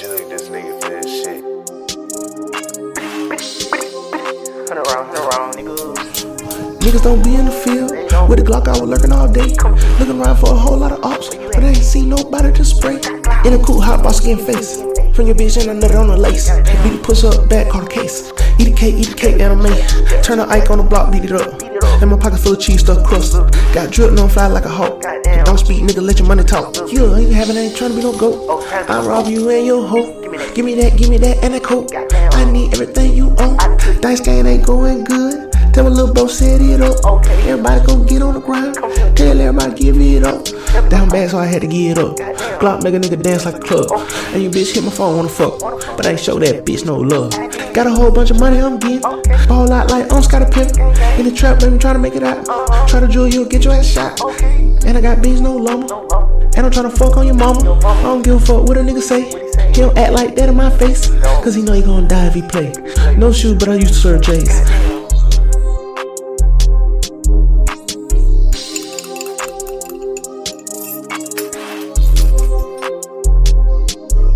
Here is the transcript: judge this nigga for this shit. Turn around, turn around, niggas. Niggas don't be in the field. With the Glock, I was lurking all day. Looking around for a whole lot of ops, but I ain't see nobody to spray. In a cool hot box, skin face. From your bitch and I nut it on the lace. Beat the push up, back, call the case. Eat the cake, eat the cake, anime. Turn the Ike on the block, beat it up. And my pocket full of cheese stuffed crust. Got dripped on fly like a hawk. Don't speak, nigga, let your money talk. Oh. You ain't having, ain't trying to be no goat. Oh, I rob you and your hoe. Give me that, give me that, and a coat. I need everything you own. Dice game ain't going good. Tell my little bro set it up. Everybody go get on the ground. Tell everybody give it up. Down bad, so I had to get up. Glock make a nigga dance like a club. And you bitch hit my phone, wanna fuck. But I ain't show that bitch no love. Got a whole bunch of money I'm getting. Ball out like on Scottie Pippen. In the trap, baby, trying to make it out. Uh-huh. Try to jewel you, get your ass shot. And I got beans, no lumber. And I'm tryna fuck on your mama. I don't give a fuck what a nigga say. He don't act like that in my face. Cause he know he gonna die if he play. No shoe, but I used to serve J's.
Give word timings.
judge 0.00 0.28
this 0.30 0.48
nigga 0.48 0.80
for 0.80 0.88
this 0.88 1.04
shit. 1.04 1.44
Turn 4.66 4.78
around, 4.78 5.14
turn 5.14 5.28
around, 5.28 5.54
niggas. 5.56 6.80
Niggas 6.80 7.02
don't 7.02 7.22
be 7.22 7.34
in 7.34 7.44
the 7.44 7.50
field. 7.50 7.90
With 8.26 8.38
the 8.38 8.44
Glock, 8.44 8.66
I 8.66 8.80
was 8.80 8.88
lurking 8.88 9.12
all 9.12 9.30
day. 9.30 9.52
Looking 9.98 10.22
around 10.22 10.38
for 10.38 10.52
a 10.52 10.56
whole 10.56 10.78
lot 10.78 10.92
of 10.92 11.04
ops, 11.04 11.34
but 11.34 11.58
I 11.58 11.68
ain't 11.68 11.76
see 11.76 12.06
nobody 12.06 12.50
to 12.50 12.64
spray. 12.64 12.96
In 13.44 13.52
a 13.52 13.62
cool 13.62 13.82
hot 13.82 14.02
box, 14.02 14.16
skin 14.16 14.38
face. 14.38 14.80
From 15.14 15.26
your 15.26 15.34
bitch 15.34 15.60
and 15.60 15.70
I 15.70 15.74
nut 15.74 15.90
it 15.90 15.96
on 15.96 16.08
the 16.08 16.16
lace. 16.16 16.48
Beat 16.48 16.96
the 16.96 17.00
push 17.02 17.22
up, 17.24 17.50
back, 17.50 17.68
call 17.68 17.82
the 17.82 17.90
case. 17.90 18.32
Eat 18.58 18.70
the 18.70 18.74
cake, 18.74 18.94
eat 18.94 19.08
the 19.08 19.14
cake, 19.14 19.38
anime. 19.38 19.68
Turn 20.22 20.38
the 20.38 20.46
Ike 20.48 20.70
on 20.70 20.78
the 20.78 20.84
block, 20.84 21.12
beat 21.12 21.24
it 21.24 21.32
up. 21.32 21.69
And 22.00 22.10
my 22.10 22.18
pocket 22.18 22.38
full 22.38 22.52
of 22.52 22.60
cheese 22.60 22.80
stuffed 22.80 23.06
crust. 23.06 23.32
Got 23.74 23.90
dripped 23.90 24.18
on 24.18 24.28
fly 24.28 24.46
like 24.46 24.64
a 24.64 24.68
hawk. 24.68 25.02
Don't 25.44 25.58
speak, 25.58 25.82
nigga, 25.82 26.02
let 26.02 26.18
your 26.18 26.28
money 26.28 26.44
talk. 26.44 26.74
Oh. 26.76 26.86
You 26.86 27.14
ain't 27.14 27.32
having, 27.32 27.56
ain't 27.56 27.76
trying 27.76 27.90
to 27.90 27.96
be 27.96 28.02
no 28.02 28.16
goat. 28.16 28.46
Oh, 28.48 28.86
I 28.88 29.06
rob 29.06 29.26
you 29.26 29.48
and 29.50 29.66
your 29.66 29.86
hoe. 29.86 30.20
Give 30.54 30.64
me 30.64 30.74
that, 30.76 30.96
give 30.96 31.10
me 31.10 31.18
that, 31.18 31.42
and 31.44 31.54
a 31.54 31.60
coat. 31.60 31.92
I 31.94 32.50
need 32.50 32.72
everything 32.72 33.14
you 33.14 33.34
own. 33.38 33.56
Dice 34.00 34.20
game 34.20 34.46
ain't 34.46 34.66
going 34.66 35.04
good. 35.04 35.50
Tell 35.72 35.84
my 35.84 35.90
little 35.90 36.12
bro 36.12 36.26
set 36.26 36.60
it 36.60 36.80
up. 36.80 37.24
Everybody 37.46 37.86
go 37.86 38.04
get 38.04 38.22
on 38.22 38.34
the 38.34 38.40
ground. 38.40 38.74
Tell 39.16 39.40
everybody 39.40 39.74
give 39.74 40.00
it 40.00 40.24
up. 40.24 40.44
Down 40.90 41.08
bad, 41.08 41.30
so 41.30 41.38
I 41.38 41.46
had 41.46 41.62
to 41.62 41.68
get 41.68 41.98
up. 41.98 42.16
Glock 42.60 42.82
make 42.82 42.94
a 42.94 42.98
nigga 42.98 43.22
dance 43.22 43.44
like 43.44 43.56
a 43.56 43.60
club. 43.60 43.86
And 44.32 44.42
you 44.42 44.50
bitch 44.50 44.74
hit 44.74 44.82
my 44.82 44.90
phone, 44.90 45.16
wanna 45.16 45.28
fuck. 45.28 45.60
But 45.96 46.06
I 46.06 46.10
ain't 46.10 46.20
show 46.20 46.38
that 46.38 46.64
bitch 46.64 46.84
no 46.84 46.96
love. 46.96 47.32
Got 47.72 47.86
a 47.86 47.90
whole 47.90 48.10
bunch 48.10 48.30
of 48.32 48.40
money 48.40 48.58
I'm 48.58 48.78
getting. 48.78 49.00
Ball 49.00 49.70
out 49.70 49.90
like 49.90 50.12
on 50.12 50.22
Scottie 50.22 50.50
Pippen. 50.52 50.80
In 51.18 51.24
the 51.24 51.32
trap, 51.34 51.60
baby, 51.60 51.78
trying 51.78 51.94
to 51.94 52.00
make 52.00 52.16
it 52.16 52.22
out. 52.24 52.48
Uh-huh. 52.48 52.86
Try 52.88 53.00
to 53.00 53.06
jewel 53.06 53.28
you, 53.28 53.48
get 53.48 53.64
your 53.64 53.74
ass 53.74 53.86
shot. 53.86 54.20
And 54.42 54.98
I 54.98 55.00
got 55.00 55.22
beans, 55.22 55.40
no 55.40 55.56
lumber. 55.56 55.94
And 56.56 56.66
I'm 56.66 56.72
tryna 56.72 56.96
fuck 56.96 57.16
on 57.16 57.26
your 57.26 57.36
mama. 57.36 57.78
I 57.86 58.02
don't 58.02 58.22
give 58.22 58.34
a 58.34 58.40
fuck 58.40 58.64
what 58.64 58.76
a 58.76 58.80
nigga 58.80 59.00
say. 59.00 59.22
He 59.68 59.80
don't 59.80 59.96
act 59.96 60.12
like 60.12 60.34
that 60.34 60.48
in 60.48 60.56
my 60.56 60.70
face. 60.70 61.08
Cause 61.42 61.54
he 61.54 61.62
know 61.62 61.72
he 61.72 61.82
gonna 61.82 62.08
die 62.08 62.26
if 62.26 62.34
he 62.34 62.42
play. 62.42 62.72
No 63.16 63.32
shoe, 63.32 63.54
but 63.54 63.68
I 63.68 63.74
used 63.74 63.94
to 63.94 63.94
serve 63.94 64.22
J's. 64.22 64.89